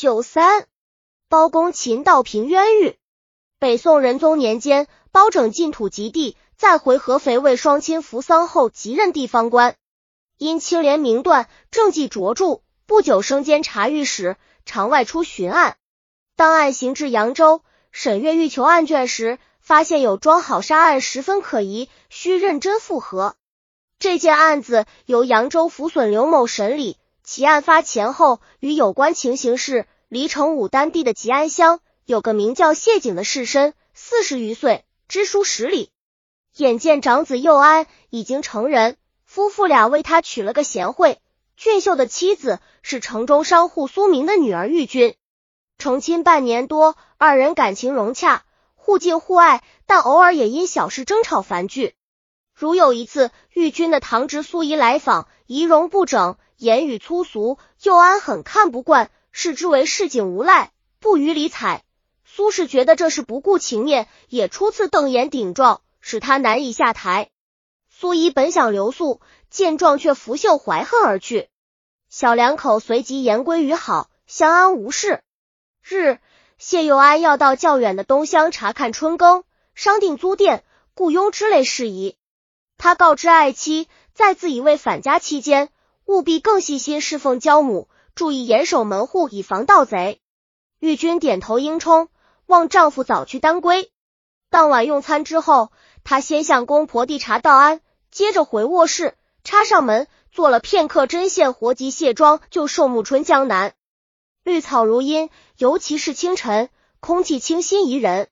[0.00, 0.66] 九三，
[1.28, 2.96] 包公秦道平冤狱。
[3.58, 9.76] 北宋仁宗年间，包拯进土及地，再回合肥为双亲扶丧后，即任地方官。
[10.38, 15.76] 因清廉明断，政绩卓著，不久升监察御史，常外出巡案。
[16.34, 17.62] 当案行至扬州，
[17.92, 23.36] 审阅欲求案卷时，发现有桩好杀案，十分可疑，需认真复核。
[23.98, 26.96] 这件案子由扬州抚损刘某审理。
[27.32, 35.92] 其案发前后与有关情形是：离城武丹地的吉安乡有个名叫谢景的士绅，四十余岁，知书识礼。
[36.56, 41.20] 眼见长子佑安已经成人，夫妇俩为他娶了个贤惠
[41.56, 45.14] 俊秀的妻子，是城中商户苏明的女儿玉君。
[45.78, 48.42] 成亲半年多，二人感情融洽，
[48.74, 51.94] 互敬互爱，但偶尔也因小事争吵烦聚。
[52.52, 56.36] 如有一次，玉君的堂侄苏怡来访，仪容不整。
[56.60, 61.82] 言语粗俗，佑安很看不惯，视之为市井无赖，不予理睬。
[62.26, 67.30] 苏轼觉得这是不顾情面，也初次瞪眼顶撞，使他难以下台。
[67.88, 71.48] 苏怡本想留宿，见状却拂袖怀恨而去。
[72.10, 75.22] 小两口随即言归于好，相安无事。
[75.82, 76.18] 日，
[76.58, 80.62] 谢佑安要到较远的东乡查看春耕，商定租店、
[80.94, 82.18] 雇佣之类事宜。
[82.76, 85.70] 他告知爱妻，在自己未返家期间。
[86.10, 90.20] 务必更细心侍奉焦母，注意严守门户，以防盗贼。
[90.80, 92.08] 玉君点头应冲，
[92.46, 93.92] 望丈夫早去当归。
[94.50, 95.70] 当晚用餐之后，
[96.02, 97.80] 她先向公婆递茶道安，
[98.10, 103.74] 接着回卧室，插上门，做了片刻针线活，及卸妆，就寿暮春江南。
[104.42, 108.26] 绿草如茵，尤其是清晨，空气清新宜人。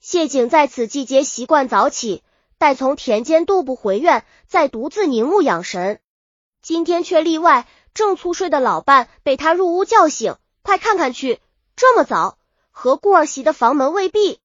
[0.00, 2.22] 谢景在此季节习惯早起，
[2.56, 6.00] 待从田间踱步回院，再独自凝目养神。
[6.62, 11.40] 今天却例外，正粗睡的老伴被他入屋叫醒，快看看去，
[11.74, 12.38] 这么早，
[12.70, 14.40] 何故儿媳的房门未闭？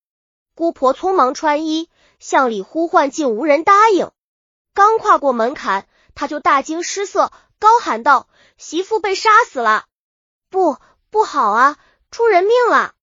[0.55, 4.11] 姑婆匆忙穿衣向里呼唤，竟无人答应。
[4.73, 9.85] 刚跨过门槛，他就大惊失色，高喊道：“媳妇被杀死了！
[10.49, 10.77] 不，
[11.09, 11.77] 不好啊，
[12.11, 12.93] 出人命了！”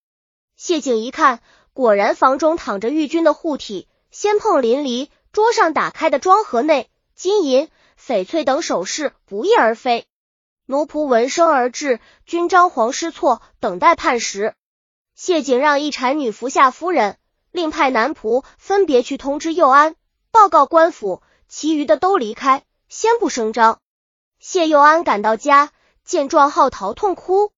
[0.56, 1.40] 谢景一看，
[1.74, 7.68] 果然房中躺着玉君的护体，仙碰淋漓，桌上打开的装盒内金银。
[8.04, 10.06] 翡翠等首饰不翼而飞，
[10.66, 14.56] 奴仆闻声而至，均张皇失措，等待判时。
[15.14, 17.16] 谢景让一产女服下夫人，
[17.52, 19.94] 另派男仆分别去通知佑安，
[20.32, 23.78] 报告官府，其余的都离开，先不声张。
[24.40, 25.70] 谢佑安赶到家，
[26.02, 27.52] 见状号啕痛哭。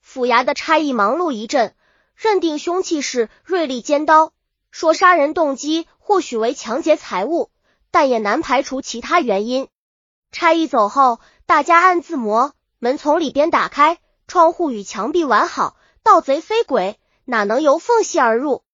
[0.00, 1.74] 府衙的差役忙碌一阵，
[2.16, 4.32] 认定凶器是锐利尖刀，
[4.70, 7.50] 说杀人动机或许为抢劫财物，
[7.90, 9.68] 但也难排除其他原因。
[10.32, 18.64] 差役走后，大家暗自磨门，从里边打开，窗户与墙壁完好，盗贼非鬼，哪能由缝隙而入？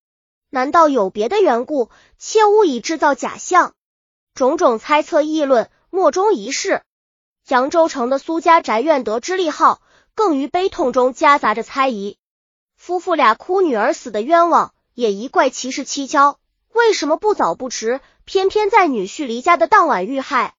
[0.51, 1.91] 难道有别的缘故？
[2.17, 3.75] 切勿以制造假象。
[4.35, 6.83] 种种猜测议论，莫衷一是。
[7.49, 9.83] 扬州城的苏家宅院得知利号，
[10.15, 12.19] 更于悲痛中夹杂着猜疑。
[12.77, 16.39] 夫妇俩哭女儿死的冤枉，也疑怪其事蹊跷。
[16.73, 20.55] 为什么不早不迟，偏偏在女婿离家的当晚遇害？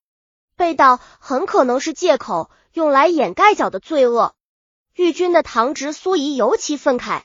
[0.60, 4.36] 被盗很可能是借口，用来掩盖脚的罪恶。
[4.94, 7.22] 玉君的堂侄苏怡尤其愤慨，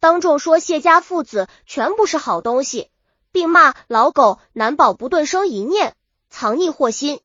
[0.00, 2.88] 当众说谢家父子全不是好东西，
[3.32, 5.94] 并骂老狗难保不顿生一念，
[6.30, 7.20] 藏匿祸心。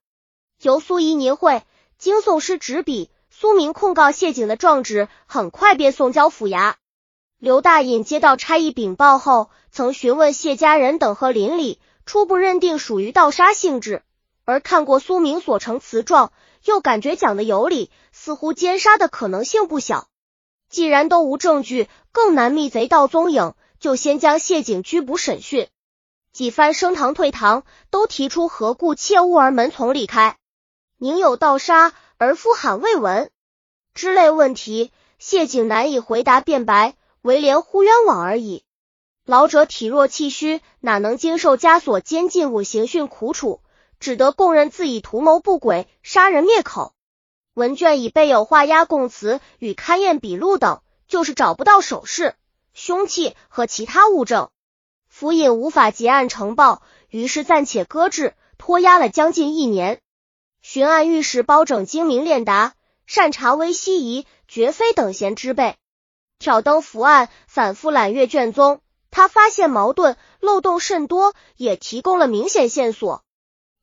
[0.61, 1.63] 由苏怡拟会，
[1.97, 6.73] 经送师执笔，苏明控告谢景的状纸很快便送交府衙。
[7.37, 14.03] 刘大隐接到差役禀报后，曾询问谢家人等和邻里，初步认定属于盗杀性质。
[14.49, 16.33] 而看过苏明所呈词状，
[16.65, 20.07] 又感觉讲的有理，似乎奸杀的可能性不小。
[20.71, 25.67] 既然都无证据，更难觅贼盗踪影，就先将谢景拘捕审讯。
[26.33, 30.39] 几番升堂退堂，都提出何故切勿而门从里开，
[30.97, 33.29] 宁有盗杀而夫喊未闻
[33.93, 38.63] 之类问题，谢景难以回答辩白，唯连呼冤枉而已。
[39.25, 43.61] 老者体弱气虚，哪能经受枷锁监禁五刑讯苦楚？
[43.99, 46.93] 只得供认自己图谋不轨，杀人灭口。
[47.53, 52.35] 文卷已备有画押供词与勘验笔录等，就是找不到首饰、
[52.73, 54.49] 凶器和其他物证，
[55.09, 59.99] 府尹无法结案呈报，于是暂且搁置，拖押了将近一年。
[60.61, 62.75] 巡案御史包拯精明练达，
[63.05, 65.75] 善查微西夷、绝非等闲之辈，
[66.37, 68.79] 挑灯伏案，反复揽阅卷宗。
[69.11, 73.23] 他发现矛盾漏洞甚多，也提供了明显线索。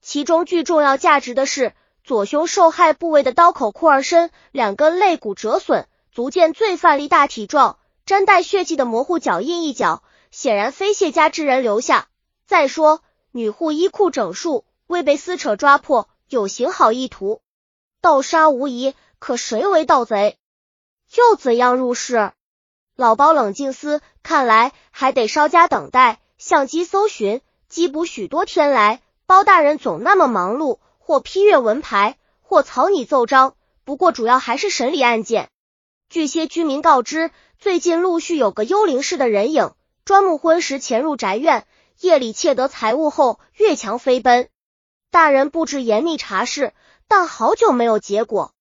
[0.06, 1.74] 其中具重要价值的是，
[2.04, 12.06] 左胸受害部位的刀口阔而深，两根肋骨折损，足见罪犯力大体壮，沾带血迹的模糊脚印一角，显然非谢家之人留下。
[12.46, 17.40] 再说，女户衣裤整束，未被撕扯抓破，有行好意图，
[18.00, 18.94] 盗杀无疑。
[19.18, 20.38] 可谁为盗贼？
[21.16, 22.30] 又怎样入室？
[22.94, 26.20] 老包冷静思，看来还得稍加等待。
[26.38, 33.54] 相机搜寻，缉捕许多天来，包大人总那么忙碌，或批阅文牌，或草拟奏章。
[33.84, 35.48] 不过主要还是审理案件。
[36.08, 39.72] 据些居民告知，最近陆续有个幽灵式的人影，
[40.04, 41.66] 专木昏时潜入宅院，
[42.00, 44.48] 夜里窃得财物后越墙飞奔。
[45.10, 46.72] 大人布置严密查事，
[47.08, 48.52] 但好久没有结果。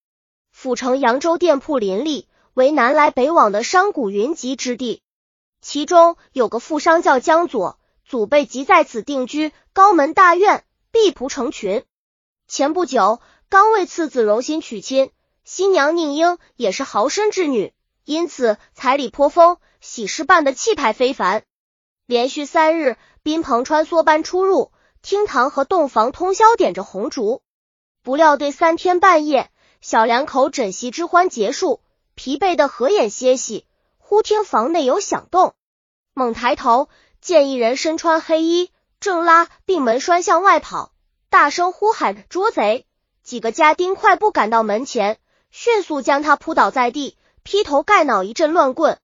[0.50, 2.28] 府城扬州店铺林立。
[2.54, 5.02] 为南来北往的商贾云集之地，
[5.60, 11.84] 其中有个富商叫江左，祖辈即在此定居，高门大院，婢仆成群。
[12.48, 13.20] 前不久
[13.50, 15.10] 刚为次子荣新娶亲，
[15.44, 17.74] 新娘宁英也是豪绅之女，
[18.06, 21.42] 因此彩礼颇丰，喜事办的气派非凡。
[22.06, 27.42] 连续三日，宾朋穿梭般出入，厅堂和洞房通宵点着红烛。
[28.02, 29.50] 不料对三天半夜，
[29.82, 31.82] 小两口枕席之欢结束。
[32.14, 33.66] 疲惫的合眼歇息，
[33.98, 35.54] 忽听房内有响动，
[36.14, 36.88] 猛抬头
[37.20, 38.70] 见一人身穿黑衣，
[39.00, 40.92] 正拉并门栓向外跑，
[41.30, 42.86] 大声呼喊着捉贼。
[43.22, 45.18] 几个家丁快步赶到门前，
[45.50, 48.98] 迅速将他扑倒在地，劈头盖脑一阵乱棍。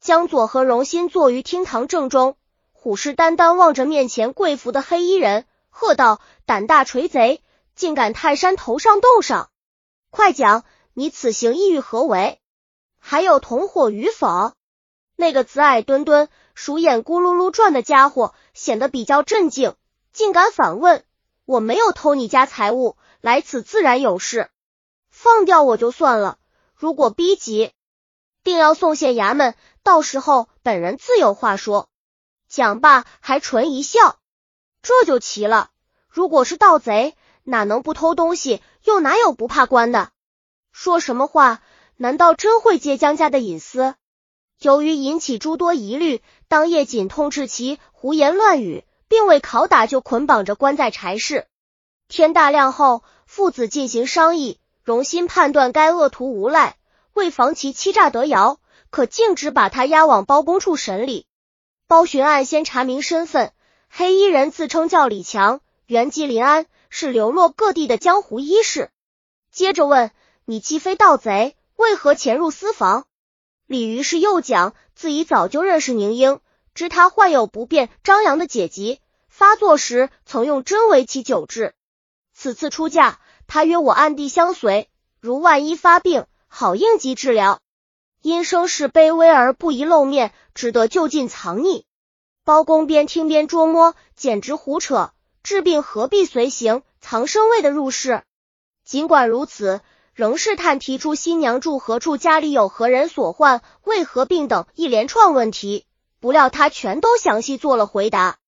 [0.00, 2.36] 江左和荣心坐于厅堂正中，
[2.72, 7.42] 虎视眈眈望着面前跪伏的黑衣人，喝道：“胆大锤贼，
[7.74, 9.50] 竟敢泰山头上斗上！
[10.10, 12.40] 快讲，你此行意欲何为？”
[12.98, 14.54] 还有同伙与否？
[15.16, 19.74] 那个紫矮墩墩、鼠眼咕噜噜转的家伙显得比较镇静，
[20.12, 21.04] 竟敢反问
[21.46, 24.50] ：“我没有偷你家财物，来此自然有事，
[25.08, 26.38] 放掉我就算了。
[26.74, 27.72] 如果逼急，
[28.44, 31.88] 定要送县衙门，到时候本人自有话说。”
[32.48, 34.20] 讲罢还唇一笑，
[34.80, 35.70] 这就奇了。
[36.08, 38.62] 如果是盗贼，哪能不偷东西？
[38.84, 40.10] 又哪有不怕官的？
[40.70, 41.60] 说什么话？
[41.96, 43.96] 难道真会揭江家的隐私？
[44.60, 51.46] 由于引起诸多疑虑，当夜仅痛斥其胡言乱语，并未拷打，就捆绑着关在柴室。
[52.08, 56.76] 天大亮后，父子进行商议，荣心判断该恶徒无赖，
[57.12, 58.58] 为防其欺诈得谣，
[58.90, 61.26] 可径直把他押往包公处审理。
[61.86, 63.52] 包巡案先查明身份，
[63.90, 68.90] 黑衣人自称叫李强，原籍临安，是流落各地的江湖医士。
[69.52, 70.10] 接着问
[70.46, 73.06] ：“你既非盗贼？”为何潜入私房？
[73.66, 76.38] 李于是又讲，自己早就认识宁英，
[76.72, 81.74] 知她患有不便张扬的解疾，发作时曾用针为其救治。
[82.32, 83.18] 此次出嫁，
[83.48, 84.88] 他约我暗地相随，
[85.20, 87.60] 如万一发病，好应急治疗。
[88.22, 91.84] 因生事卑微而不宜露面，只得就近藏匿。
[92.44, 95.12] 包公边听边捉摸，简直胡扯。
[95.42, 98.22] 治病何必随行，藏身为的入室？
[98.84, 99.80] 尽管如此。
[100.16, 105.84] 仍试探提出新娘住何处，家里有何人所患，为何病等一连串问题，
[106.20, 108.38] 不料他全都详细做了回答。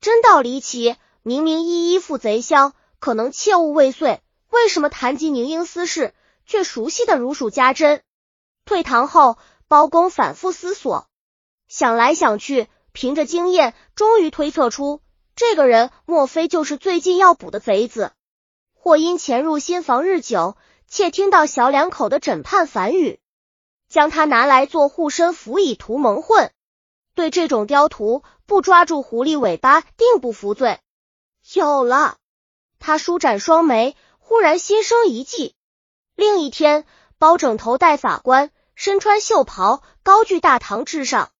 [0.00, 0.94] 真道离奇，
[1.24, 6.14] 明明一一赴贼乡，可能切勿未遂，为什么谈及宁英私事，
[6.46, 8.00] 却熟悉的如数家珍？
[8.64, 11.08] 退堂后，包公反复思索，
[11.66, 15.00] 想来想去，凭着经验，终于推测出
[15.34, 18.12] 这个人莫非就是最近要捕的贼子，
[18.72, 20.56] 或因潜入新房日久。
[20.90, 23.20] 窃听到小两口的枕畔反语，
[23.90, 26.50] 将他拿来做护身符以图蒙混。
[27.14, 30.80] 对这种刁徒，不抓住狐狸尾巴，定不服罪。
[31.52, 32.16] 有了，
[32.78, 35.54] 他舒展双眉，忽然心生一计。
[36.14, 36.86] 另一天，
[37.18, 41.30] 包拯头戴法冠，身穿袖袍，高踞大堂之上，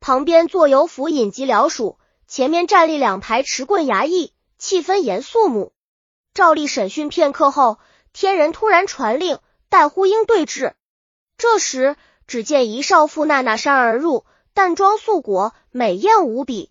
[0.00, 5.74] 旁边坐有府尹及僚属，前面站立两排持棍衙役，气氛严肃穆。
[6.32, 7.76] 照例审讯片刻后。
[8.18, 10.72] 天人突然传令，待呼应对峙。
[11.36, 11.96] 这时，
[12.26, 16.70] 只见一少妇娜娜衫而入，淡妆素裹，美艳无比。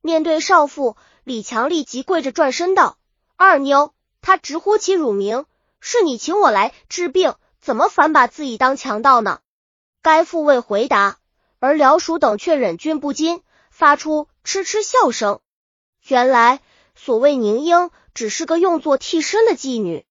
[0.00, 2.98] 面对少妇，李强立即跪着转身道
[3.34, 5.46] ：“二妞，他直呼其乳名，
[5.80, 9.40] 是你请我来治病，怎么反把自己当强盗呢？”
[10.02, 11.18] 该妇未回答，
[11.58, 15.40] 而僚属等却忍俊不禁，发出嗤嗤笑声。
[16.06, 16.60] 原来，
[16.94, 20.05] 所谓宁英，只是个用作替身的妓女。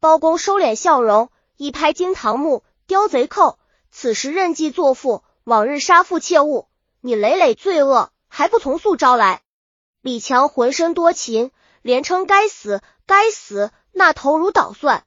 [0.00, 1.28] 包公收敛笑容，
[1.58, 3.58] 一拍惊堂木，刁贼寇，
[3.90, 6.68] 此时任计作父，往日杀父切勿，
[7.02, 9.42] 你累累罪恶，还不从速招来？
[10.00, 11.50] 李强浑身多情，
[11.82, 15.04] 连称该死，该死，那头如捣蒜。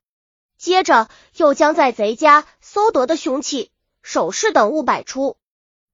[0.60, 3.72] 接着又将在贼家搜得的凶器
[4.04, 5.38] 首饰等物摆出。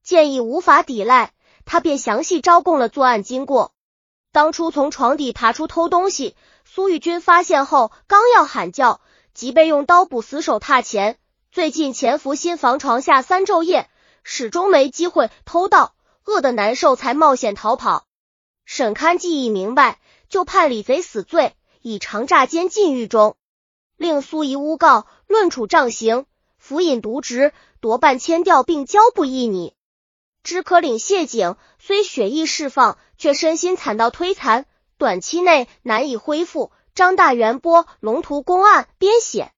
[0.03, 1.31] 见已无法抵赖，
[1.63, 3.71] 他便详细招供了作案经过。
[4.33, 6.35] 当初从床底爬出偷东西，
[6.71, 9.01] 苏玉军发现后，刚要喊叫，
[9.33, 11.17] 即被用刀补死手踏前。
[11.51, 13.89] 最近潜伏新房床下三昼夜，
[14.23, 15.95] 始终没机会偷盗，
[16.25, 18.05] 饿得难受才冒险逃跑。
[18.65, 19.99] 沈堪记忆明白，
[20.29, 23.35] 就判李贼死罪，以长诈监禁狱中，
[23.97, 26.27] 令苏怡诬告，论处杖刑，
[26.59, 29.73] 服饮渎职，夺半迁调，并交部役拟。
[30.43, 34.67] 知可领谢景，虽血意释放，却身心惨到摧残，
[34.99, 36.71] 短期内难以恢复。
[36.93, 39.51] 张大元播《龙图公案》编写。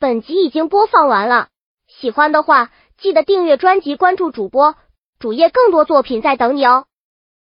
[0.00, 1.48] 本集已经播放完了，
[1.86, 4.74] 喜欢的话记得订阅专辑，关注主播，
[5.20, 6.86] 主页更多作品在等你哦。